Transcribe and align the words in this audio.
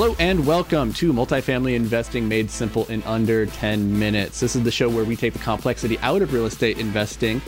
Hello 0.00 0.14
and 0.20 0.46
welcome 0.46 0.92
to 0.92 1.12
Multifamily 1.12 1.74
Investing 1.74 2.28
Made 2.28 2.52
Simple 2.52 2.86
in 2.86 3.02
Under 3.02 3.46
10 3.46 3.98
Minutes. 3.98 4.38
This 4.38 4.54
is 4.54 4.62
the 4.62 4.70
show 4.70 4.88
where 4.88 5.02
we 5.02 5.16
take 5.16 5.32
the 5.32 5.40
complexity 5.40 5.98
out 5.98 6.22
of 6.22 6.32
real 6.32 6.46
estate 6.46 6.78
investing 6.78 7.42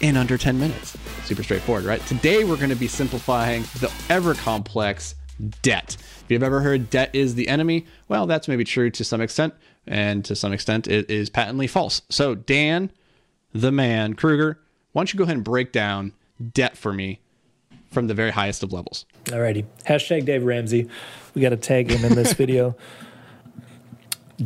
in 0.00 0.16
under 0.16 0.36
10 0.36 0.58
minutes. 0.58 0.98
Super 1.22 1.44
straightforward, 1.44 1.84
right? 1.84 2.04
Today 2.06 2.42
we're 2.42 2.56
going 2.56 2.70
to 2.70 2.74
be 2.74 2.88
simplifying 2.88 3.62
the 3.78 3.92
ever 4.10 4.34
complex 4.34 5.14
debt. 5.62 5.96
If 6.24 6.24
you've 6.26 6.42
ever 6.42 6.62
heard 6.62 6.90
debt 6.90 7.10
is 7.12 7.36
the 7.36 7.46
enemy, 7.46 7.86
well, 8.08 8.26
that's 8.26 8.48
maybe 8.48 8.64
true 8.64 8.90
to 8.90 9.04
some 9.04 9.20
extent, 9.20 9.54
and 9.86 10.24
to 10.24 10.34
some 10.34 10.52
extent 10.52 10.88
it 10.88 11.08
is 11.08 11.30
patently 11.30 11.68
false. 11.68 12.02
So, 12.10 12.34
Dan, 12.34 12.90
the 13.52 13.70
man, 13.70 14.14
Krueger, 14.14 14.58
why 14.90 14.98
don't 14.98 15.12
you 15.12 15.18
go 15.18 15.22
ahead 15.22 15.36
and 15.36 15.44
break 15.44 15.70
down 15.70 16.12
debt 16.54 16.76
for 16.76 16.92
me 16.92 17.20
from 17.94 18.08
the 18.08 18.14
very 18.14 18.30
highest 18.30 18.62
of 18.62 18.72
levels? 18.72 19.06
Alrighty. 19.26 19.64
Hashtag 19.86 20.26
Dave 20.26 20.44
Ramsey. 20.44 20.88
We 21.34 21.40
got 21.40 21.50
to 21.50 21.56
tag 21.56 21.90
him 21.90 22.04
in 22.04 22.14
this 22.14 22.32
video. 22.42 22.76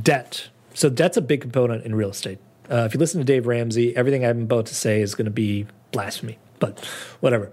Debt. 0.00 0.48
So 0.74 0.88
debt's 0.88 1.16
a 1.16 1.22
big 1.22 1.40
component 1.40 1.84
in 1.84 1.94
real 1.94 2.10
estate. 2.10 2.38
Uh, 2.70 2.84
if 2.84 2.94
you 2.94 3.00
listen 3.00 3.18
to 3.18 3.24
Dave 3.24 3.46
Ramsey, 3.46 3.96
everything 3.96 4.24
I'm 4.24 4.42
about 4.42 4.66
to 4.66 4.74
say 4.74 5.00
is 5.00 5.14
going 5.14 5.24
to 5.24 5.30
be 5.30 5.66
blasphemy, 5.90 6.38
but 6.60 6.84
whatever. 7.20 7.50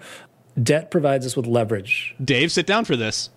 Debt 0.61 0.91
provides 0.91 1.25
us 1.25 1.35
with 1.35 1.47
leverage. 1.47 2.15
Dave, 2.23 2.52
sit 2.52 2.67
down 2.67 2.85
for 2.85 2.95
this. 2.95 3.30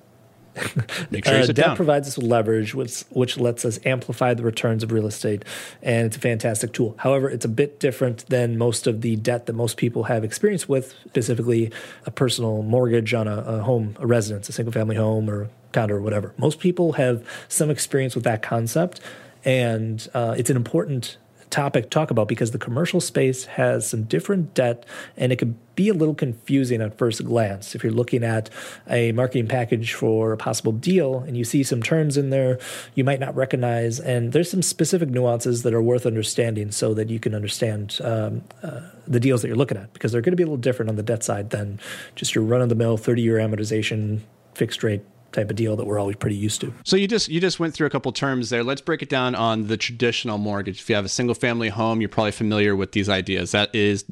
Make 1.11 1.25
sure 1.25 1.35
you 1.35 1.41
Uh, 1.43 1.47
sit 1.47 1.57
debt 1.57 1.67
down. 1.67 1.77
provides 1.77 2.09
us 2.09 2.17
with 2.17 2.27
leverage, 2.27 2.75
which 2.75 3.03
which 3.11 3.39
lets 3.39 3.65
us 3.65 3.79
amplify 3.85 4.35
the 4.35 4.43
returns 4.43 4.83
of 4.83 4.93
real 4.93 5.07
estate, 5.07 5.45
and 5.83 6.07
it's 6.07 6.17
a 6.17 6.21
fantastic 6.21 6.73
tool. 6.73 6.95
However, 6.99 7.29
it's 7.31 7.45
a 7.45 7.49
bit 7.49 7.81
different 7.81 8.27
than 8.29 8.59
most 8.59 8.87
of 8.87 9.01
the 9.01 9.17
debt 9.17 9.47
that 9.47 9.53
most 9.55 9.77
people 9.77 10.05
have 10.05 10.25
experience 10.25 10.69
with, 10.69 10.95
specifically 11.07 11.71
a 12.07 12.11
personal 12.11 12.63
mortgage 12.63 13.15
on 13.15 13.29
a, 13.29 13.37
a 13.39 13.59
home, 13.63 13.97
a 13.99 14.07
residence, 14.07 14.49
a 14.49 14.53
single 14.53 14.73
family 14.73 14.97
home, 14.97 15.29
or 15.31 15.49
condo, 15.73 15.95
or 15.95 16.01
whatever. 16.01 16.33
Most 16.39 16.59
people 16.61 16.93
have 16.93 17.25
some 17.49 17.71
experience 17.71 18.15
with 18.15 18.25
that 18.25 18.43
concept, 18.43 19.01
and 19.45 20.09
uh, 20.15 20.35
it's 20.37 20.51
an 20.51 20.57
important 20.57 21.17
topic 21.51 21.85
to 21.85 21.91
talk 21.91 22.11
about 22.11 22.29
because 22.29 22.51
the 22.51 22.59
commercial 22.59 23.01
space 23.01 23.45
has 23.47 23.89
some 23.89 24.05
different 24.05 24.55
debt 24.55 24.85
and 25.17 25.33
it 25.33 25.37
could 25.37 25.55
be 25.75 25.89
a 25.89 25.95
little 25.95 26.15
confusing 26.15 26.83
at 26.83 26.99
first 26.99 27.25
glance. 27.25 27.75
If 27.75 27.85
you're 27.85 27.93
looking 27.93 28.25
at 28.25 28.51
a 28.89 29.13
marketing 29.13 29.47
package 29.47 29.95
for 29.95 30.33
a 30.33 30.37
possible 30.37 30.73
deal 30.73 31.21
and 31.21 31.37
you 31.37 31.45
see 31.45 31.63
some 31.63 31.83
terms 31.83 32.17
in 32.17 32.31
there 32.31 32.59
you 32.95 33.05
might 33.05 33.21
not 33.21 33.35
recognize, 33.37 34.01
and 34.01 34.33
there's 34.33 34.51
some 34.51 34.63
specific 34.63 35.09
nuances 35.09 35.63
that 35.63 35.75
are 35.75 35.83
worth 35.83 36.07
understanding 36.07 36.71
so 36.71 36.95
that 36.95 37.11
you 37.11 37.21
can 37.21 37.35
understand 37.35 37.99
um, 38.03 38.43
uh, 38.63 38.81
the 39.07 39.21
deals 39.21 39.43
that 39.43 39.49
you're 39.49 39.57
looking 39.57 39.79
at 39.79 39.93
because 39.93 40.13
they're 40.13 40.21
going 40.21 40.33
to 40.33 40.37
be 40.37 40.43
a 40.43 40.47
little 40.47 40.57
different 40.57 40.89
on 40.89 40.97
the 40.97 41.03
debt 41.03 41.23
side 41.23 41.51
than 41.51 41.79
just 42.15 42.35
your 42.35 42.45
run 42.45 42.61
of 42.61 42.69
the 42.69 42.75
mill 42.75 42.97
30 42.97 43.23
year 43.23 43.37
amortization 43.37 44.21
fixed 44.55 44.83
rate 44.83 45.03
type 45.33 45.51
of 45.51 45.57
deal 45.57 45.77
that 45.77 45.87
we're 45.87 45.99
always 45.99 46.17
pretty 46.17 46.37
used 46.37 46.61
to. 46.61 46.73
So 46.85 46.97
you 46.97 47.07
just 47.07 47.29
you 47.29 47.41
just 47.41 47.61
went 47.61 47.75
through 47.75 47.87
a 47.87 47.91
couple 47.91 48.11
terms 48.13 48.51
there. 48.51 48.65
Let's 48.65 48.81
break 48.81 49.03
it 49.03 49.09
down 49.09 49.35
on 49.35 49.67
the 49.67 49.77
traditional 49.77 50.39
mortgage. 50.39 50.81
If 50.81 50.89
you 50.89 50.97
have 50.97 51.05
a 51.05 51.11
single 51.11 51.35
family 51.35 51.69
home, 51.69 52.01
you're 52.01 52.09
probably 52.09 52.33
familiar 52.33 52.75
with 52.75 52.93
these 52.93 53.09
ideas. 53.09 53.53
That 53.53 53.75
is 53.75 54.05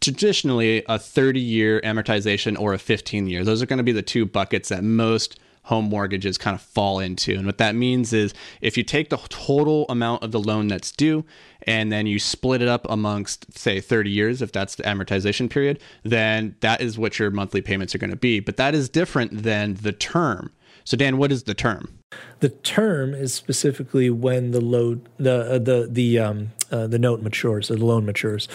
traditionally 0.00 0.84
a 0.88 0.98
30 0.98 1.40
year 1.40 1.80
amortization 1.82 2.58
or 2.58 2.72
a 2.72 2.78
15 2.78 3.28
year. 3.28 3.44
Those 3.44 3.62
are 3.62 3.66
going 3.66 3.78
to 3.78 3.84
be 3.84 3.92
the 3.92 4.02
two 4.02 4.26
buckets 4.26 4.68
that 4.68 4.84
most 4.84 5.38
home 5.68 5.84
mortgages 5.84 6.38
kind 6.38 6.54
of 6.54 6.62
fall 6.62 6.98
into. 6.98 7.34
And 7.34 7.44
what 7.44 7.58
that 7.58 7.74
means 7.74 8.14
is 8.14 8.32
if 8.62 8.78
you 8.78 8.82
take 8.82 9.10
the 9.10 9.18
total 9.28 9.84
amount 9.90 10.22
of 10.22 10.32
the 10.32 10.40
loan 10.40 10.66
that's 10.68 10.90
due 10.90 11.26
and 11.68 11.92
then 11.92 12.06
you 12.06 12.18
split 12.18 12.62
it 12.62 12.68
up 12.68 12.86
amongst 12.88 13.56
say 13.56 13.78
30 13.78 14.08
years 14.10 14.40
if 14.40 14.50
that's 14.52 14.76
the 14.76 14.82
amortization 14.84 15.50
period, 15.50 15.78
then 16.02 16.56
that 16.60 16.80
is 16.80 16.98
what 16.98 17.18
your 17.18 17.30
monthly 17.30 17.60
payments 17.60 17.94
are 17.94 17.98
going 17.98 18.10
to 18.10 18.16
be. 18.16 18.40
But 18.40 18.56
that 18.56 18.74
is 18.74 18.88
different 18.88 19.42
than 19.42 19.74
the 19.74 19.92
term. 19.92 20.50
So 20.84 20.96
Dan, 20.96 21.18
what 21.18 21.30
is 21.30 21.42
the 21.42 21.52
term? 21.52 21.98
The 22.40 22.48
term 22.48 23.12
is 23.12 23.34
specifically 23.34 24.08
when 24.08 24.52
the 24.52 24.62
load 24.62 25.06
the 25.18 25.56
uh, 25.56 25.58
the 25.58 25.86
the 25.90 26.18
um, 26.18 26.52
uh, 26.72 26.86
the 26.86 26.98
note 26.98 27.20
matures 27.20 27.70
or 27.70 27.76
the 27.76 27.84
loan 27.84 28.06
matures. 28.06 28.48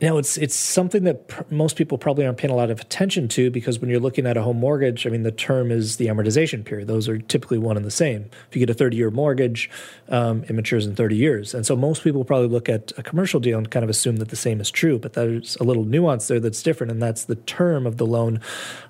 Now 0.00 0.18
it's 0.18 0.36
it's 0.36 0.56
something 0.56 1.04
that 1.04 1.28
pr- 1.28 1.44
most 1.50 1.76
people 1.76 1.98
probably 1.98 2.26
aren't 2.26 2.36
paying 2.36 2.52
a 2.52 2.56
lot 2.56 2.70
of 2.70 2.80
attention 2.80 3.28
to 3.28 3.50
because 3.50 3.78
when 3.78 3.88
you're 3.88 4.00
looking 4.00 4.26
at 4.26 4.36
a 4.36 4.42
home 4.42 4.58
mortgage, 4.58 5.06
I 5.06 5.10
mean 5.10 5.22
the 5.22 5.30
term 5.30 5.70
is 5.70 5.96
the 5.96 6.08
amortization 6.08 6.64
period. 6.64 6.88
Those 6.88 7.08
are 7.08 7.18
typically 7.18 7.58
one 7.58 7.76
and 7.76 7.86
the 7.86 7.92
same. 7.92 8.28
If 8.48 8.56
you 8.56 8.60
get 8.60 8.68
a 8.70 8.74
30 8.74 8.96
year 8.96 9.10
mortgage, 9.12 9.70
um, 10.08 10.42
it 10.44 10.52
matures 10.52 10.84
in 10.84 10.96
30 10.96 11.16
years, 11.16 11.54
and 11.54 11.64
so 11.64 11.76
most 11.76 12.02
people 12.02 12.24
probably 12.24 12.48
look 12.48 12.68
at 12.68 12.92
a 12.98 13.02
commercial 13.04 13.38
deal 13.38 13.56
and 13.56 13.70
kind 13.70 13.84
of 13.84 13.90
assume 13.90 14.16
that 14.16 14.30
the 14.30 14.36
same 14.36 14.60
is 14.60 14.70
true. 14.70 14.98
But 14.98 15.12
there's 15.12 15.56
a 15.56 15.64
little 15.64 15.84
nuance 15.84 16.26
there 16.26 16.40
that's 16.40 16.62
different, 16.62 16.90
and 16.90 17.00
that's 17.00 17.24
the 17.24 17.36
term 17.36 17.86
of 17.86 17.96
the 17.96 18.06
loan 18.06 18.40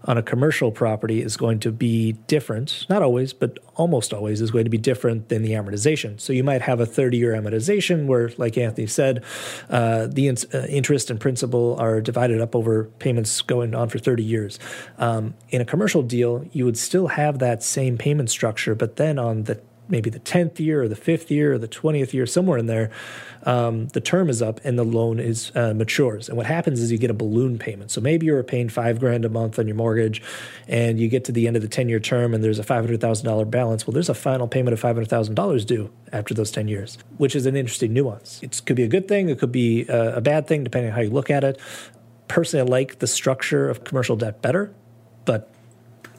on 0.04 0.16
a 0.16 0.22
commercial 0.22 0.72
property 0.72 1.20
is 1.20 1.37
going 1.37 1.60
to 1.60 1.70
be 1.70 2.12
different. 2.26 2.87
Not 2.88 3.03
always, 3.03 3.34
but 3.34 3.59
almost 3.76 4.12
always 4.12 4.41
is 4.41 4.50
going 4.50 4.64
to 4.64 4.70
be 4.70 4.78
different 4.78 5.28
than 5.28 5.43
the 5.43 5.50
amortization. 5.50 6.19
So 6.20 6.32
you 6.32 6.44
might 6.44 6.62
have 6.62 6.81
a 6.81 6.87
30 6.87 7.19
year 7.19 7.32
amortization 7.34 8.06
where, 8.06 8.31
like 8.38 8.56
Anthony 8.56 8.87
said, 8.87 9.22
uh, 9.69 10.06
the 10.06 10.28
in- 10.28 10.37
uh, 10.53 10.66
interest 10.69 11.03
and 11.10 11.20
principal 11.20 11.76
are 11.78 12.00
divided 12.00 12.41
up 12.41 12.54
over 12.54 12.84
payments 12.98 13.42
going 13.42 13.75
on 13.75 13.88
for 13.88 13.98
30 13.98 14.22
years. 14.22 14.59
Um, 14.98 15.34
in 15.50 15.60
a 15.60 15.65
commercial 15.65 16.03
deal, 16.03 16.47
you 16.53 16.65
would 16.65 16.78
still 16.78 17.09
have 17.09 17.38
that 17.38 17.62
same 17.62 17.98
payment 17.98 18.31
structure, 18.31 18.75
but 18.75 18.97
then 18.97 19.19
on 19.19 19.44
the 19.44 19.60
maybe 19.88 20.10
the 20.10 20.20
10th 20.20 20.58
year 20.58 20.82
or 20.82 20.88
the 20.88 20.96
fifth 20.96 21.30
year 21.30 21.52
or 21.52 21.58
the 21.58 21.68
20th 21.68 22.12
year, 22.12 22.26
somewhere 22.26 22.58
in 22.58 22.66
there, 22.66 22.90
um, 23.44 23.88
the 23.88 24.00
term 24.00 24.30
is 24.30 24.40
up 24.40 24.60
and 24.64 24.78
the 24.78 24.84
loan 24.84 25.20
is 25.20 25.52
uh, 25.54 25.74
matures. 25.74 26.28
And 26.28 26.36
what 26.36 26.46
happens 26.46 26.80
is 26.80 26.90
you 26.90 26.98
get 26.98 27.10
a 27.10 27.14
balloon 27.14 27.58
payment. 27.58 27.90
So 27.90 28.00
maybe 28.00 28.26
you're 28.26 28.42
paying 28.42 28.68
five 28.68 28.98
grand 28.98 29.24
a 29.24 29.28
month 29.28 29.58
on 29.58 29.68
your 29.68 29.76
mortgage 29.76 30.22
and 30.66 30.98
you 30.98 31.08
get 31.08 31.24
to 31.26 31.32
the 31.32 31.46
end 31.46 31.56
of 31.56 31.62
the 31.62 31.68
10 31.68 31.88
year 31.88 32.00
term 32.00 32.34
and 32.34 32.42
there's 32.42 32.58
a 32.58 32.64
$500,000 32.64 33.50
balance. 33.50 33.86
Well, 33.86 33.92
there's 33.92 34.08
a 34.08 34.14
final 34.14 34.48
payment 34.48 34.72
of 34.72 34.80
$500,000 34.80 35.66
due 35.66 35.90
after 36.12 36.34
those 36.34 36.50
10 36.50 36.68
years, 36.68 36.98
which 37.18 37.36
is 37.36 37.46
an 37.46 37.56
interesting 37.56 37.92
nuance. 37.92 38.42
It 38.42 38.62
could 38.64 38.76
be 38.76 38.84
a 38.84 38.88
good 38.88 39.08
thing, 39.08 39.28
it 39.28 39.38
could 39.38 39.52
be 39.52 39.86
a, 39.88 40.16
a 40.16 40.20
bad 40.20 40.46
thing, 40.46 40.64
depending 40.64 40.90
on 40.90 40.96
how 40.96 41.02
you 41.02 41.10
look 41.10 41.30
at 41.30 41.44
it. 41.44 41.60
Personally, 42.28 42.68
I 42.68 42.72
like 42.72 42.98
the 43.00 43.06
structure 43.06 43.68
of 43.68 43.84
commercial 43.84 44.16
debt 44.16 44.40
better, 44.40 44.72
but 45.24 45.53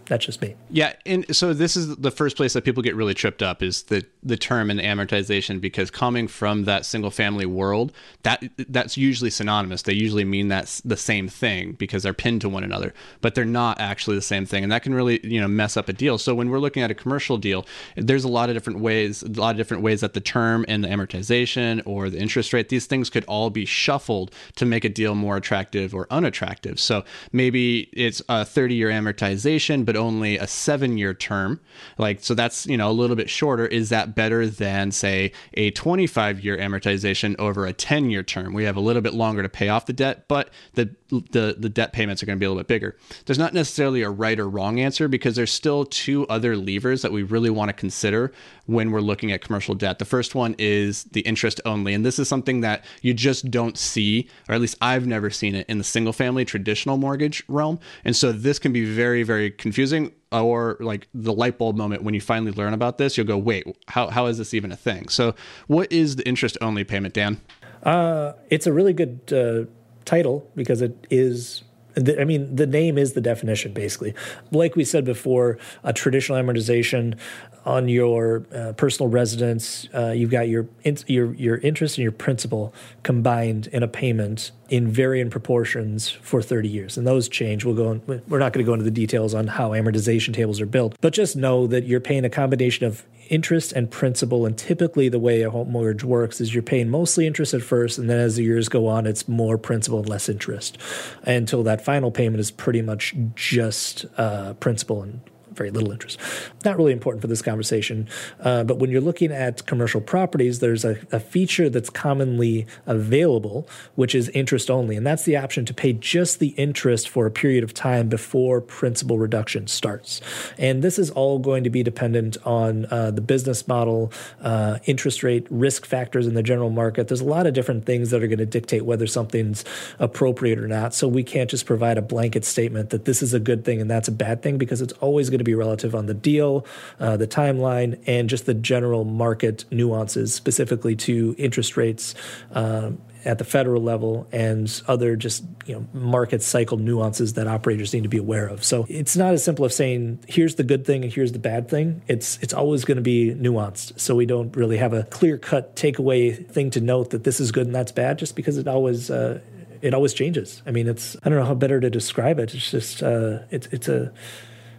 that's 0.07 0.25
just 0.25 0.41
me. 0.41 0.55
Yeah, 0.69 0.93
and 1.05 1.25
so 1.35 1.53
this 1.53 1.75
is 1.75 1.95
the 1.95 2.11
first 2.11 2.37
place 2.37 2.53
that 2.53 2.63
people 2.63 2.83
get 2.83 2.95
really 2.95 3.13
tripped 3.13 3.41
up 3.41 3.63
is 3.63 3.83
the 3.83 4.05
the 4.23 4.37
term 4.37 4.69
and 4.69 4.79
amortization 4.79 5.61
because 5.61 5.91
coming 5.91 6.27
from 6.27 6.65
that 6.65 6.85
single 6.85 7.11
family 7.11 7.45
world, 7.45 7.91
that 8.23 8.43
that's 8.69 8.97
usually 8.97 9.29
synonymous. 9.29 9.83
They 9.83 9.93
usually 9.93 10.25
mean 10.25 10.47
that's 10.47 10.81
the 10.81 10.97
same 10.97 11.27
thing 11.27 11.73
because 11.73 12.03
they're 12.03 12.13
pinned 12.13 12.41
to 12.41 12.49
one 12.49 12.63
another, 12.63 12.93
but 13.21 13.35
they're 13.35 13.45
not 13.45 13.79
actually 13.79 14.15
the 14.15 14.21
same 14.21 14.45
thing, 14.45 14.63
and 14.63 14.71
that 14.71 14.83
can 14.83 14.93
really 14.93 15.25
you 15.25 15.39
know 15.39 15.47
mess 15.47 15.77
up 15.77 15.89
a 15.89 15.93
deal. 15.93 16.17
So 16.17 16.35
when 16.35 16.49
we're 16.49 16.59
looking 16.59 16.83
at 16.83 16.91
a 16.91 16.95
commercial 16.95 17.37
deal, 17.37 17.65
there's 17.95 18.23
a 18.23 18.29
lot 18.29 18.49
of 18.49 18.55
different 18.55 18.79
ways, 18.79 19.23
a 19.23 19.29
lot 19.29 19.51
of 19.51 19.57
different 19.57 19.83
ways 19.83 20.01
that 20.01 20.13
the 20.13 20.21
term 20.21 20.65
and 20.67 20.83
the 20.83 20.87
amortization 20.87 21.81
or 21.85 22.09
the 22.09 22.19
interest 22.19 22.53
rate, 22.53 22.69
these 22.69 22.85
things 22.85 23.09
could 23.09 23.25
all 23.25 23.49
be 23.49 23.65
shuffled 23.65 24.31
to 24.55 24.65
make 24.65 24.83
a 24.83 24.89
deal 24.89 25.15
more 25.15 25.37
attractive 25.37 25.93
or 25.93 26.07
unattractive. 26.11 26.79
So 26.79 27.03
maybe 27.31 27.89
it's 27.93 28.21
a 28.29 28.45
30 28.45 28.75
year 28.75 28.89
amortization, 28.89 29.85
but 29.85 29.94
but 29.95 30.01
only 30.01 30.37
a 30.37 30.47
seven 30.47 30.97
year 30.97 31.13
term, 31.13 31.59
like, 31.97 32.21
so 32.21 32.33
that's, 32.33 32.65
you 32.65 32.77
know, 32.77 32.89
a 32.89 32.91
little 32.91 33.15
bit 33.15 33.29
shorter. 33.29 33.65
Is 33.65 33.89
that 33.89 34.15
better 34.15 34.47
than, 34.47 34.91
say, 34.91 35.31
a 35.53 35.71
25 35.71 36.43
year 36.43 36.57
amortization 36.57 37.35
over 37.39 37.65
a 37.65 37.73
10 37.73 38.09
year 38.09 38.23
term? 38.23 38.53
We 38.53 38.65
have 38.65 38.75
a 38.75 38.81
little 38.81 39.01
bit 39.01 39.13
longer 39.13 39.41
to 39.41 39.49
pay 39.49 39.69
off 39.69 39.85
the 39.85 39.93
debt, 39.93 40.27
but 40.27 40.49
the, 40.73 40.93
the, 41.09 41.55
the 41.57 41.69
debt 41.69 41.93
payments 41.93 42.21
are 42.21 42.25
going 42.25 42.37
to 42.37 42.39
be 42.39 42.45
a 42.45 42.49
little 42.49 42.61
bit 42.61 42.67
bigger. 42.67 42.97
There's 43.25 43.39
not 43.39 43.53
necessarily 43.53 44.01
a 44.01 44.09
right 44.09 44.39
or 44.39 44.49
wrong 44.49 44.79
answer 44.79 45.07
because 45.07 45.35
there's 45.35 45.51
still 45.51 45.85
two 45.85 46.27
other 46.27 46.57
levers 46.57 47.01
that 47.01 47.11
we 47.11 47.23
really 47.23 47.49
want 47.49 47.69
to 47.69 47.73
consider 47.73 48.31
when 48.65 48.91
we're 48.91 49.01
looking 49.01 49.31
at 49.31 49.41
commercial 49.41 49.75
debt. 49.75 49.99
The 49.99 50.05
first 50.05 50.35
one 50.35 50.55
is 50.57 51.03
the 51.05 51.21
interest 51.21 51.61
only. 51.65 51.93
And 51.93 52.05
this 52.05 52.19
is 52.19 52.27
something 52.27 52.61
that 52.61 52.83
you 53.01 53.13
just 53.13 53.49
don't 53.51 53.77
see, 53.77 54.27
or 54.49 54.55
at 54.55 54.61
least 54.61 54.77
I've 54.81 55.07
never 55.07 55.29
seen 55.29 55.55
it 55.55 55.67
in 55.69 55.77
the 55.77 55.83
single 55.83 56.13
family 56.13 56.43
traditional 56.43 56.97
mortgage 56.97 57.43
realm. 57.47 57.79
And 58.03 58.15
so 58.15 58.31
this 58.31 58.59
can 58.59 58.73
be 58.73 58.85
very, 58.85 59.23
very 59.23 59.51
confusing 59.51 59.84
or 60.31 60.77
like 60.79 61.07
the 61.13 61.33
light 61.33 61.57
bulb 61.57 61.75
moment 61.75 62.03
when 62.03 62.13
you 62.13 62.21
finally 62.21 62.51
learn 62.51 62.73
about 62.73 62.97
this, 62.97 63.17
you'll 63.17 63.27
go, 63.27 63.37
wait, 63.37 63.65
how, 63.87 64.07
how 64.09 64.25
is 64.25 64.37
this 64.37 64.53
even 64.53 64.71
a 64.71 64.75
thing? 64.75 65.07
So, 65.09 65.35
what 65.67 65.91
is 65.91 66.15
the 66.15 66.27
interest 66.27 66.57
only 66.61 66.83
payment, 66.83 67.13
Dan? 67.13 67.41
Uh, 67.83 68.33
it's 68.49 68.67
a 68.67 68.73
really 68.73 68.93
good 68.93 69.31
uh, 69.31 69.69
title 70.05 70.49
because 70.55 70.81
it 70.81 71.07
is 71.09 71.63
I 71.97 72.25
mean, 72.25 72.53
the 72.53 72.67
name 72.67 72.97
is 72.97 73.13
the 73.13 73.21
definition, 73.21 73.71
basically. 73.73 74.13
Like 74.51 74.75
we 74.75 74.83
said 74.83 75.05
before, 75.05 75.57
a 75.83 75.93
traditional 75.93 76.37
amortization 76.37 77.17
on 77.65 77.89
your 77.89 78.45
uh, 78.53 78.73
personal 78.73 79.09
residence, 79.09 79.89
uh, 79.93 80.11
you've 80.15 80.29
got 80.29 80.47
your 80.47 80.67
your 81.07 81.33
your 81.33 81.57
interest 81.57 81.97
and 81.97 82.03
your 82.03 82.11
principal 82.11 82.73
combined 83.01 83.67
in 83.67 83.81
a 83.81 83.87
payment 83.87 84.51
in 84.69 84.87
varying 84.87 85.29
proportions 85.29 86.09
for 86.09 86.41
30 86.41 86.67
years, 86.69 86.97
and 86.97 87.07
those 87.07 87.27
change. 87.27 87.65
We'll 87.65 87.75
go. 87.75 87.87
On, 87.87 88.21
we're 88.27 88.39
not 88.39 88.53
going 88.53 88.63
to 88.63 88.67
go 88.67 88.73
into 88.73 88.85
the 88.85 88.91
details 88.91 89.33
on 89.33 89.47
how 89.47 89.71
amortization 89.71 90.33
tables 90.33 90.61
are 90.61 90.67
built, 90.67 90.95
but 91.01 91.13
just 91.13 91.35
know 91.35 91.65
that 91.67 91.85
you're 91.85 91.99
paying 91.99 92.23
a 92.23 92.29
combination 92.29 92.85
of 92.85 93.03
interest 93.29 93.73
and 93.73 93.89
principal. 93.89 94.45
And 94.45 94.55
typically, 94.55 95.09
the 95.09 95.19
way 95.19 95.41
a 95.41 95.49
home 95.49 95.71
mortgage 95.71 96.03
works 96.03 96.39
is 96.39 96.53
you're 96.53 96.61
paying 96.61 96.89
mostly 96.89 97.25
interest 97.25 97.55
at 97.55 97.63
first, 97.63 97.97
and 97.97 98.07
then 98.07 98.19
as 98.19 98.35
the 98.35 98.43
years 98.43 98.69
go 98.69 98.85
on, 98.85 99.07
it's 99.07 99.27
more 99.27 99.57
principal 99.57 99.99
and 99.99 100.09
less 100.09 100.29
interest 100.29 100.77
until 101.23 101.63
that 101.63 101.83
final 101.83 102.11
payment 102.11 102.39
is 102.39 102.51
pretty 102.51 102.83
much 102.83 103.15
just 103.33 104.05
uh, 104.17 104.53
principal 104.53 105.01
and 105.01 105.19
very 105.55 105.71
little 105.71 105.91
interest. 105.91 106.19
Not 106.63 106.77
really 106.77 106.93
important 106.93 107.21
for 107.21 107.27
this 107.27 107.41
conversation, 107.41 108.07
uh, 108.39 108.63
but 108.63 108.79
when 108.79 108.89
you're 108.89 109.01
looking 109.01 109.31
at 109.31 109.65
commercial 109.65 110.01
properties, 110.01 110.59
there's 110.59 110.85
a, 110.85 110.97
a, 111.11 111.19
feature 111.19 111.69
that's 111.69 111.89
commonly 111.89 112.67
available, 112.85 113.67
which 113.95 114.13
is 114.13 114.29
interest 114.29 114.69
only, 114.69 114.95
and 114.95 115.05
that's 115.05 115.23
the 115.23 115.35
option 115.35 115.65
to 115.65 115.73
pay 115.73 115.91
just 115.93 116.39
the 116.39 116.49
interest 116.49 117.09
for 117.09 117.25
a 117.25 117.31
period 117.31 117.63
of 117.63 117.73
time 117.73 118.07
before 118.07 118.61
principal 118.61 119.17
reduction 119.17 119.67
starts. 119.67 120.21
And 120.57 120.83
this 120.83 120.99
is 120.99 121.09
all 121.09 121.39
going 121.39 121.63
to 121.63 121.69
be 121.69 121.83
dependent 121.83 122.37
on 122.45 122.85
uh, 122.91 123.11
the 123.11 123.21
business 123.21 123.67
model, 123.67 124.11
uh, 124.41 124.79
interest 124.85 125.23
rate, 125.23 125.47
risk 125.49 125.85
factors 125.85 126.27
in 126.27 126.33
the 126.33 126.43
general 126.43 126.69
market. 126.69 127.07
There's 127.07 127.21
a 127.21 127.25
lot 127.25 127.47
of 127.47 127.53
different 127.53 127.85
things 127.85 128.11
that 128.11 128.21
are 128.23 128.27
going 128.27 128.39
to 128.39 128.45
dictate 128.45 128.85
whether 128.85 129.07
something's 129.07 129.65
appropriate 129.99 130.59
or 130.59 130.67
not. 130.67 130.93
So 130.93 131.07
we 131.07 131.23
can't 131.23 131.49
just 131.49 131.65
provide 131.65 131.97
a 131.97 132.01
blanket 132.01 132.45
statement 132.45 132.89
that 132.91 133.05
this 133.05 133.21
is 133.21 133.33
a 133.33 133.39
good 133.39 133.65
thing 133.65 133.81
and 133.81 133.89
that's 133.89 134.07
a 134.07 134.11
bad 134.11 134.41
thing 134.41 134.57
because 134.57 134.81
it's 134.81 134.93
always 134.93 135.29
going 135.29 135.39
to 135.39 135.44
be 135.45 135.55
relative 135.55 135.95
on 135.95 136.05
the 136.05 136.13
deal, 136.13 136.65
uh, 136.99 137.17
the 137.17 137.27
timeline, 137.27 138.01
and 138.07 138.29
just 138.29 138.45
the 138.45 138.53
general 138.53 139.05
market 139.05 139.65
nuances, 139.71 140.33
specifically 140.33 140.95
to 140.97 141.35
interest 141.37 141.77
rates. 141.77 142.15
Um, 142.51 142.99
at 143.25 143.39
the 143.39 143.43
federal 143.43 143.81
level 143.81 144.27
and 144.31 144.81
other 144.87 145.15
just 145.15 145.43
you 145.65 145.73
know 145.73 145.87
market 145.93 146.43
cycle 146.43 146.77
nuances 146.77 147.33
that 147.33 147.47
operators 147.47 147.91
need 147.93 148.03
to 148.03 148.09
be 148.09 148.17
aware 148.17 148.47
of. 148.47 148.63
So 148.63 148.85
it's 148.87 149.17
not 149.17 149.33
as 149.33 149.43
simple 149.43 149.65
as 149.65 149.75
saying 149.75 150.19
here's 150.27 150.55
the 150.55 150.63
good 150.63 150.85
thing 150.85 151.03
and 151.03 151.11
here's 151.11 151.31
the 151.31 151.39
bad 151.39 151.67
thing. 151.67 152.03
It's 152.07 152.37
it's 152.41 152.53
always 152.53 152.85
going 152.85 152.97
to 152.97 153.01
be 153.01 153.33
nuanced. 153.33 153.99
So 153.99 154.15
we 154.15 154.27
don't 154.27 154.55
really 154.55 154.77
have 154.77 154.93
a 154.93 155.03
clear 155.03 155.37
cut 155.37 155.75
takeaway 155.75 156.47
thing 156.47 156.69
to 156.71 156.81
note 156.81 157.09
that 157.09 157.23
this 157.23 157.39
is 157.39 157.51
good 157.51 157.65
and 157.65 157.75
that's 157.75 157.91
bad 157.91 158.19
just 158.19 158.35
because 158.35 158.57
it 158.57 158.67
always 158.67 159.09
uh, 159.09 159.41
it 159.81 159.93
always 159.93 160.13
changes. 160.13 160.61
I 160.65 160.71
mean, 160.71 160.87
it's 160.87 161.17
I 161.23 161.29
don't 161.29 161.39
know 161.39 161.45
how 161.45 161.55
better 161.55 161.79
to 161.79 161.89
describe 161.89 162.39
it. 162.39 162.53
It's 162.53 162.69
just 162.69 163.01
uh, 163.01 163.39
it's 163.49 163.67
it's 163.67 163.87
a 163.87 164.13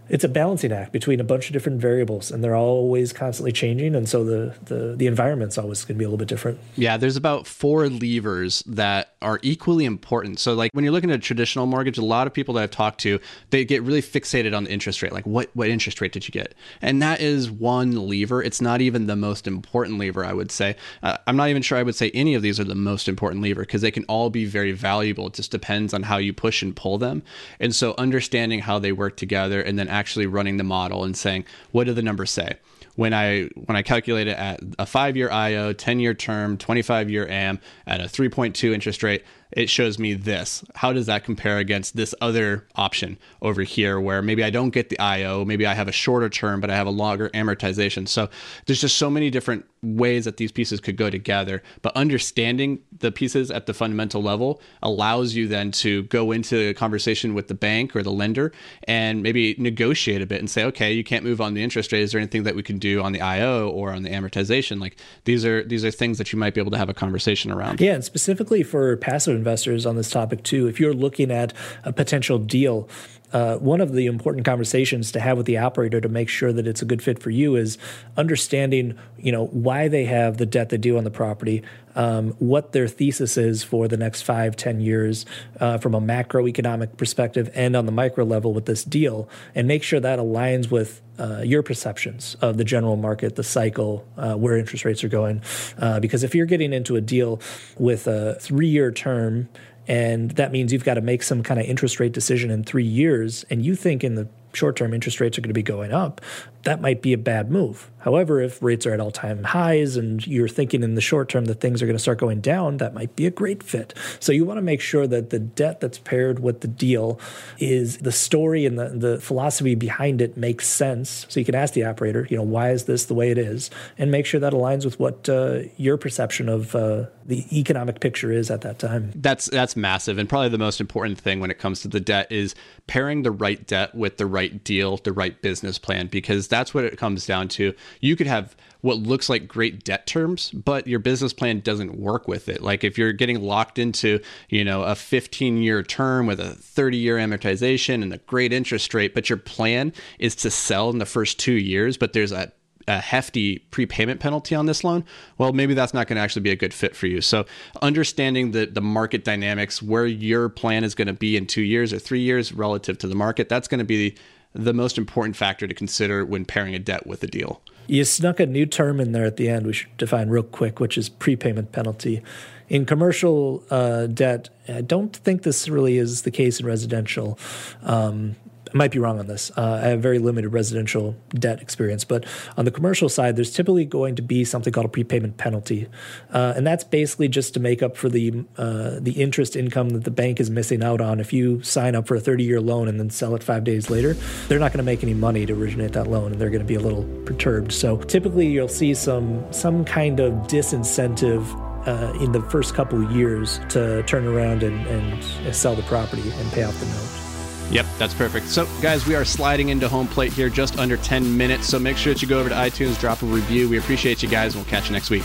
it's 0.09 0.25
a 0.25 0.29
balancing 0.29 0.73
act 0.73 0.93
between 0.93 1.21
a 1.21 1.25
bunch 1.25 1.49
of 1.49 1.53
different 1.53 1.81
variables 1.81 2.31
and 2.31 2.43
they're 2.43 2.55
always 2.55 3.13
constantly 3.13 3.53
changing 3.53 3.95
and 3.95 4.09
so 4.09 4.25
the 4.25 4.55
the, 4.65 4.95
the 4.97 5.07
environment's 5.07 5.59
always 5.59 5.85
going 5.85 5.97
to 5.97 5.99
be 5.99 6.05
a 6.05 6.09
little 6.09 6.19
bit 6.19 6.29
different. 6.29 6.59
Yeah 6.77 6.97
there's 6.97 7.17
about 7.17 7.47
four 7.47 7.89
levers 7.89 8.63
that 8.67 9.16
are 9.27 9.41
equally 9.43 9.85
important. 9.85 10.39
So 10.39 10.55
like 10.55 10.71
when 10.73 10.85
you're 10.85 10.93
looking 10.93 11.11
at 11.11 11.17
a 11.17 11.23
traditional 11.23 11.67
mortgage 11.67 11.99
a 11.99 12.05
lot 12.05 12.29
of 12.29 12.33
people 12.33 12.55
that 12.55 12.63
i've 12.63 12.71
talked 12.71 13.01
to 13.01 13.19
they 13.51 13.65
get 13.65 13.83
really 13.83 14.01
fixated 14.01 14.57
on 14.57 14.65
the 14.65 14.71
interest 14.71 15.03
rate. 15.03 15.13
Like 15.13 15.27
what 15.27 15.51
what 15.55 15.69
interest 15.69 16.01
rate 16.01 16.13
did 16.13 16.29
you 16.29 16.33
get? 16.33 16.55
And 16.81 17.03
that 17.03 17.21
is 17.21 17.51
one 17.51 18.09
lever. 18.09 18.41
It's 18.41 18.61
not 18.61 18.81
even 18.81 19.09
the 19.09 19.17
most 19.17 19.49
important 19.49 19.99
lever 19.99 20.25
i 20.25 20.33
would 20.33 20.53
say. 20.53 20.77
Uh, 21.03 21.17
i'm 21.27 21.37
not 21.37 21.49
even 21.49 21.61
sure 21.61 21.77
i 21.77 21.83
would 21.83 21.97
say 21.97 22.11
any 22.15 22.35
of 22.35 22.43
these 22.43 22.61
are 22.61 22.65
the 22.65 22.77
most 22.77 23.09
important 23.09 23.43
lever 23.43 23.63
because 23.63 23.83
they 23.83 23.91
can 23.91 24.05
all 24.05 24.31
be 24.31 24.45
very 24.45 24.73
valuable. 24.73 25.27
It 25.27 25.35
just 25.35 25.51
depends 25.51 25.93
on 25.93 26.05
how 26.05 26.19
you 26.19 26.33
push 26.33 26.63
and 26.63 26.75
pull 26.75 26.97
them. 26.97 27.25
And 27.59 27.75
so 27.75 27.97
understanding 27.99 28.61
how 28.61 28.79
they 28.79 28.93
work 28.93 29.17
together 29.17 29.61
and 29.61 29.77
then 29.77 29.89
actually 29.89 30.27
running 30.27 30.57
the 30.57 30.65
model 30.65 31.03
and 31.03 31.17
saying, 31.17 31.47
what 31.73 31.85
do 31.85 31.93
the 31.93 32.03
numbers 32.03 32.31
say? 32.31 32.59
When 32.97 33.15
I 33.15 33.49
when 33.55 33.77
I 33.77 33.83
calculate 33.83 34.27
it 34.27 34.37
at 34.37 34.61
a 34.79 34.87
five 34.87 35.17
year 35.17 35.31
IO, 35.31 35.73
ten 35.73 36.01
year 36.01 36.15
term, 36.15 36.59
twenty 36.59 36.83
five 36.83 37.11
year 37.11 37.27
AM 37.29 37.61
at 37.87 38.01
a 38.01 38.09
three 38.09 38.29
point 38.29 38.57
two 38.57 38.73
interest 38.73 39.03
rate, 39.03 39.25
it 39.57 39.71
shows 39.71 39.99
me 39.99 40.13
this. 40.13 40.63
How 40.75 40.93
does 40.93 41.07
that 41.07 41.25
compare 41.25 41.57
against 41.57 41.97
this 41.97 42.15
other 42.21 42.69
option 42.77 43.19
over 43.41 43.63
here 43.63 43.99
where 43.99 44.21
maybe 44.21 44.45
I 44.45 44.51
don't 44.51 44.69
get 44.69 44.91
the 44.91 44.99
IO, 45.01 45.47
maybe 45.47 45.67
I 45.67 45.73
have 45.73 45.89
a 45.89 45.93
shorter 45.93 46.29
term, 46.29 46.61
but 46.61 46.71
I 46.71 46.77
have 46.77 46.87
a 46.87 46.91
longer 46.91 47.31
amortization. 47.31 48.07
So 48.07 48.29
there's 48.67 48.83
just 48.83 48.99
so 48.99 49.09
many 49.09 49.31
different 49.31 49.65
ways 49.83 50.25
that 50.25 50.37
these 50.37 50.53
pieces 50.53 50.81
could 50.81 50.97
go 50.97 51.09
together. 51.11 51.63
But 51.81 51.97
understanding 51.97 52.81
the 52.99 53.13
pieces 53.13 53.51
at 53.51 53.67
the 53.67 53.75
fundamental 53.75 54.23
level 54.23 54.61
allows 54.83 55.35
you 55.35 55.49
then 55.49 55.71
to 55.73 56.03
go 56.05 56.33
into 56.33 56.71
a 56.71 56.75
conversation 56.75 57.35
with 57.35 57.49
the 57.49 57.55
bank 57.55 57.95
or 57.95 58.03
the 58.03 58.11
lender 58.11 58.53
and 58.85 59.23
maybe 59.23 59.55
negotiate 59.59 60.21
a 60.21 60.27
bit 60.27 60.41
and 60.41 60.51
say, 60.51 60.65
okay, 60.65 60.93
you 60.93 61.05
can't 61.05 61.25
move 61.25 61.41
on 61.41 61.55
the 61.55 61.63
interest 61.63 61.93
rate. 61.93 62.03
Is 62.03 62.13
there 62.13 62.21
anything 62.21 62.43
that 62.43 62.55
we 62.55 62.63
can 62.63 62.79
do 62.79 63.03
on 63.03 63.13
the 63.13 63.21
IO 63.21 63.71
or 63.71 63.93
on 63.93 64.03
the 64.03 64.11
amortization? 64.11 64.81
Like 64.81 64.97
these 65.25 65.45
are 65.45 65.65
these 65.65 65.85
are 65.85 65.91
things 65.91 66.19
that 66.19 66.33
you 66.33 66.39
might 66.39 66.55
be 66.55 66.61
able 66.61 66.73
to 66.73 66.79
have 66.79 66.89
a 66.89 66.95
conversation 66.95 67.51
around. 67.51 67.81
Yeah, 67.81 67.95
and 67.95 68.05
specifically 68.05 68.63
for 68.63 68.97
passive 68.97 69.37
investors 69.47 69.87
on 69.87 69.95
this 69.95 70.11
topic 70.11 70.43
too. 70.43 70.67
If 70.67 70.81
you're 70.81 70.93
looking 70.93 71.31
at 71.31 71.53
a 71.85 71.93
potential 71.93 72.37
deal, 72.37 72.89
uh, 73.33 73.57
one 73.57 73.81
of 73.81 73.93
the 73.93 74.07
important 74.07 74.45
conversations 74.45 75.11
to 75.13 75.21
have 75.21 75.37
with 75.37 75.47
the 75.47 75.59
operator 75.59 76.01
to 76.01 76.09
make 76.09 76.29
sure 76.29 76.53
that 76.53 76.67
it's 76.67 76.83
a 76.83 76.85
good 76.85 77.03
fit 77.03 77.21
for 77.21 77.31
you 77.31 77.57
is 77.57 77.77
understanding, 78.17 78.97
you 79.19 79.33
know, 79.33 79.47
why 79.47 79.89
they 79.89 80.05
have 80.05 80.39
the 80.39 80.47
debt 80.47 80.69
they 80.69 80.77
do 80.77 80.97
on 80.97 81.05
the 81.05 81.11
property, 81.11 81.63
um, 81.97 82.33
what 82.39 82.73
their 82.73 82.87
thesis 82.87 83.37
is 83.37 83.65
for 83.65 83.89
the 83.89 83.97
next 83.97 84.23
five, 84.23 84.55
ten 84.55 84.81
years 84.81 85.27
uh, 85.61 85.79
from 85.79 85.95
a 85.95 86.01
macroeconomic 86.01 86.97
perspective 86.97 87.51
and 87.55 87.75
on 87.75 87.87
the 87.87 87.93
micro 87.93 88.25
level 88.25 88.53
with 88.53 88.67
this 88.67 88.85
deal, 88.85 89.29
and 89.55 89.67
make 89.67 89.83
sure 89.83 89.99
that 89.99 90.19
aligns 90.19 90.71
with 90.71 91.03
uh, 91.19 91.41
your 91.43 91.63
perceptions 91.63 92.37
of 92.43 92.59
the 92.59 92.65
general 92.65 92.97
market, 92.97 93.37
the 93.37 93.45
cycle, 93.45 94.07
uh, 94.17 94.35
where 94.35 94.57
interest 94.57 94.85
rates 94.85 95.03
are 95.03 95.09
going. 95.09 95.43
Uh, 95.79 95.99
because 95.99 96.23
if 96.23 96.35
you're 96.35 96.47
getting 96.47 96.73
into 96.73 96.97
a 96.97 97.01
deal 97.01 97.41
with 97.79 98.07
a 98.07 98.35
three 98.35 98.69
year 98.69 98.93
term 98.93 99.49
and 99.89 100.33
that 100.33 100.53
means 100.53 100.73
you've 100.73 100.85
got 100.85 100.95
to 100.95 101.01
make 101.01 101.23
some 101.23 101.43
kind 101.43 101.61
of 101.61 101.67
interest 101.67 102.01
rate 102.01 102.13
decision 102.13 102.51
in 102.51 102.65
three 102.65 102.85
years. 102.85 103.45
And 103.51 103.65
you 103.65 103.75
think 103.77 104.03
in 104.03 104.15
the 104.15 104.29
short 104.53 104.77
term 104.77 104.93
interest 104.95 105.21
rates 105.21 105.39
are 105.39 105.41
going 105.41 105.51
to 105.51 105.55
be 105.55 105.63
going 105.63 105.93
up, 105.93 106.21
that 106.65 106.81
might 106.81 107.03
be 107.03 107.13
a 107.13 107.19
bad 107.19 107.51
move. 107.51 107.91
However, 108.07 108.41
if 108.41 108.63
rates 108.63 108.87
are 108.87 108.95
at 108.95 109.01
all 109.01 109.11
time 109.11 109.43
highs 109.43 109.97
and 109.97 110.25
you're 110.25 110.47
thinking 110.47 110.85
in 110.85 110.95
the 110.95 111.01
short 111.01 111.29
term 111.29 111.47
that 111.47 111.61
things 111.61 111.83
are 111.83 111.87
going 111.87 111.97
to 111.97 112.03
start 112.03 112.19
going 112.19 112.41
down, 112.41 112.77
that 112.77 112.95
might 112.95 113.17
be 113.17 113.27
a 113.27 113.33
great 113.33 113.65
fit. 113.65 113.95
So 114.21 114.31
you 114.31 114.45
want 114.45 114.59
to 114.59 114.63
make 114.63 114.81
sure 114.81 115.09
that 115.09 115.31
the 115.31 115.41
debt 115.41 115.81
that's 115.81 115.99
paired 115.99 116.39
with 116.39 116.61
the 116.61 116.69
deal 116.69 117.19
is 117.59 117.99
the 117.99 118.13
story 118.13 118.65
and 118.65 118.79
the, 118.79 118.91
the 118.91 119.21
philosophy 119.21 119.75
behind 119.75 120.23
it 120.23 120.37
makes 120.37 120.69
sense. 120.69 121.27
So 121.29 121.41
you 121.41 121.45
can 121.45 121.57
ask 121.57 121.75
the 121.75 121.83
operator, 121.83 122.29
you 122.31 122.37
know, 122.37 122.45
why 122.45 122.71
is 122.71 122.85
this 122.85 123.07
the 123.07 123.15
way 123.15 123.33
it 123.33 123.39
is? 123.39 123.71
And 123.99 124.13
make 124.13 124.25
sure 124.25 124.39
that 124.39 124.53
aligns 124.53 124.85
with 124.85 125.01
what 125.01 125.29
uh, 125.29 125.63
your 125.77 125.97
perception 125.97 126.49
of 126.49 126.77
uh, 126.77 127.07
the 127.27 127.45
economic 127.59 128.01
picture 128.01 128.31
is 128.31 128.51
at 128.51 128.61
that 128.61 128.79
time. 128.79 129.11
That's 129.17 129.47
that's 129.47 129.77
massive, 129.77 130.19
and 130.19 130.29
probably 130.29 130.49
the 130.49 130.59
most 130.59 130.81
important 130.81 131.19
thing 131.19 131.41
when 131.41 131.51
it 131.51 131.59
comes 131.59 131.81
to 131.81 131.89
the 131.89 132.01
debt 132.01 132.31
is 132.31 132.55
pairing 132.87 133.23
the 133.23 133.31
right 133.33 133.67
debt 133.67 133.95
with 133.95 134.17
the 134.17 134.27
right 134.27 134.63
deal, 134.63 134.97
the 134.99 135.13
right 135.13 135.41
business 135.43 135.79
plan, 135.79 136.07
because 136.07 136.47
that's 136.47 136.73
what 136.73 136.85
it 136.85 136.97
comes 136.97 137.27
down 137.27 137.49
to 137.49 137.75
you 138.01 138.17
could 138.17 138.27
have 138.27 138.57
what 138.81 138.99
looks 138.99 139.29
like 139.29 139.49
great 139.49 139.85
debt 139.85 140.07
terms, 140.07 140.51
but 140.51 140.87
your 140.87 140.99
business 140.99 141.33
plan 141.33 141.61
doesn't 141.61 141.99
work 141.99 142.29
with 142.29 142.49
it. 142.49 142.63
Like 142.63 142.85
if 142.85 142.97
you're 142.97 143.13
getting 143.13 143.43
locked 143.43 143.79
into, 143.79 144.21
you 144.49 144.65
know, 144.65 144.83
a 144.83 144.95
15 144.95 145.59
year 145.59 145.83
term 145.83 146.27
with 146.27 146.41
a 146.41 146.55
30 146.55 146.97
year 146.97 147.17
amortization 147.17 148.03
and 148.03 148.13
a 148.13 148.19
great 148.19 148.53
interest 148.53 148.95
rate, 148.95 149.15
but 149.15 149.29
your 149.29 149.39
plan 149.39 149.93
is 150.19 150.37
to 150.37 150.51
sell 150.51 150.91
in 150.91 150.99
the 150.99 151.07
first 151.07 151.39
two 151.39 151.53
years, 151.53 151.97
but 151.97 152.13
there's 152.13 152.33
a 152.33 152.53
a 152.89 153.01
hefty 153.01 153.59
prepayment 153.59 154.21
penalty 154.21 154.55
on 154.55 154.67
this 154.67 154.85
loan, 154.85 155.05
well, 155.39 155.53
maybe 155.53 155.75
that's 155.75 155.93
not 155.93 156.07
going 156.07 156.17
to 156.17 156.23
actually 156.23 156.43
be 156.43 156.51
a 156.51 156.57
good 156.57 156.73
fit 156.73 156.95
for 156.95 157.07
you. 157.07 157.21
So, 157.21 157.45
understanding 157.83 158.53
the 158.53 158.67
the 158.67 158.81
market 158.81 159.25
dynamics, 159.25 159.83
where 159.83 160.07
your 160.07 160.49
plan 160.49 160.85
is 160.85 160.95
going 160.95 161.09
to 161.09 161.13
be 161.13 161.37
in 161.37 161.47
two 161.47 161.63
years 161.63 161.93
or 161.93 161.99
three 161.99 162.21
years 162.21 162.53
relative 162.53 162.99
to 162.99 163.09
the 163.09 163.17
market, 163.17 163.49
that's 163.49 163.67
going 163.67 163.79
to 163.79 163.85
be 163.85 164.15
the 164.57 164.73
most 164.73 164.99
important 164.99 165.37
factor 165.37 165.67
to 165.67 165.75
consider 165.75 166.25
when 166.25 166.45
pairing 166.45 166.75
a 166.75 166.79
debt 166.79 167.07
with 167.07 167.23
a 167.23 167.27
deal? 167.27 167.61
You 167.87 168.05
snuck 168.05 168.41
a 168.41 168.47
new 168.47 168.67
term 168.67 169.01
in 169.01 169.13
there 169.13 169.25
at 169.25 169.37
the 169.37 169.49
end 169.49 169.67
we 169.67 169.73
should 169.73 169.97
define 169.97 170.29
real 170.29 170.43
quick, 170.43 170.81
which 170.81 170.99
is 170.99 171.09
prepayment 171.09 171.73
penalty. 171.73 172.23
In 172.69 172.85
commercial 172.85 173.63
uh, 173.71 174.07
debt, 174.07 174.49
I 174.69 174.81
don't 174.81 175.15
think 175.15 175.43
this 175.43 175.69
really 175.69 175.99
is 175.99 176.23
the 176.23 176.33
case 176.33 176.59
in 176.59 176.67
residential. 176.67 177.39
Um, 177.85 178.35
might 178.77 178.91
be 178.91 178.99
wrong 178.99 179.19
on 179.19 179.27
this. 179.27 179.51
Uh, 179.57 179.81
I 179.83 179.89
have 179.89 180.01
very 180.01 180.19
limited 180.19 180.51
residential 180.51 181.17
debt 181.31 181.61
experience, 181.61 182.05
but 182.05 182.25
on 182.57 182.65
the 182.65 182.71
commercial 182.71 183.09
side, 183.09 183.37
there's 183.37 183.53
typically 183.53 183.85
going 183.85 184.17
to 184.17 184.23
be 184.23 184.45
something 184.45 184.73
called 184.73 184.87
a 184.87 184.91
prepayment 184.91 185.37
penalty, 185.37 185.89
uh, 186.33 186.55
and 186.57 186.67
that's 186.67 186.85
basically 186.85 187.29
just 187.29 187.55
to 187.55 187.61
make 187.61 187.83
up 187.83 187.97
for 187.97 188.09
the 188.09 188.45
uh, 188.57 188.99
the 189.01 189.13
interest 189.13 189.57
income 189.57 189.91
that 189.91 190.05
the 190.05 190.11
bank 190.11 190.41
is 190.41 190.51
missing 190.51 190.83
out 190.83 191.01
on. 191.01 191.21
If 191.21 191.33
you 191.33 191.63
sign 191.63 191.95
up 191.95 192.07
for 192.07 192.17
a 192.17 192.21
30 192.21 192.45
year 192.45 192.61
loan 192.61 192.89
and 192.89 192.99
then 192.99 193.11
sell 193.11 193.35
it 193.35 193.43
five 193.43 193.65
days 193.65 193.91
later, 193.91 194.15
they're 194.49 194.59
not 194.59 194.73
going 194.73 194.79
to 194.79 194.85
make 194.85 195.03
any 195.03 195.15
money 195.15 195.47
to 195.47 195.55
originate 195.55 195.93
that 195.93 196.09
loan, 196.09 196.33
and 196.33 196.41
they're 196.41 196.51
going 196.51 196.61
to 196.61 196.67
be 196.67 196.75
a 196.75 196.81
little 196.81 197.05
perturbed. 197.25 197.73
So 197.73 197.97
typically, 197.99 198.47
you'll 198.47 198.69
see 198.69 198.95
some 198.95 199.45
some 199.53 199.85
kind 199.85 200.21
of 200.21 200.33
disincentive 200.47 201.45
uh, 201.87 202.13
in 202.21 202.33
the 202.33 202.43
first 202.43 202.75
couple 202.75 203.03
years 203.13 203.61
to 203.69 204.03
turn 204.05 204.27
around 204.27 204.63
and, 204.63 204.87
and 204.87 205.55
sell 205.55 205.75
the 205.75 205.83
property 205.83 206.31
and 206.31 206.53
pay 206.53 206.65
off 206.65 206.79
the 206.81 206.87
note. 206.87 207.26
Yep, 207.71 207.87
that's 207.99 208.15
perfect. 208.15 208.47
So, 208.47 208.67
guys, 208.81 209.07
we 209.07 209.15
are 209.15 209.25
sliding 209.25 209.71
into 209.71 209.89
home 209.89 210.07
plate 210.07 210.33
here 210.33 210.49
just 210.49 210.79
under 210.79 210.97
10 210.97 211.37
minutes. 211.37 211.67
So, 211.67 211.79
make 211.79 211.97
sure 211.97 212.13
that 212.13 212.23
you 212.23 212.29
go 212.29 212.39
over 212.39 212.49
to 212.49 212.55
iTunes, 212.55 212.99
drop 213.01 213.23
a 213.23 213.27
review. 213.27 213.69
We 213.69 213.79
appreciate 213.79 214.23
you 214.23 214.29
guys, 214.29 214.55
and 214.55 214.65
we'll 214.65 214.71
catch 214.71 214.87
you 214.87 214.93
next 214.93 215.11
week. 215.11 215.25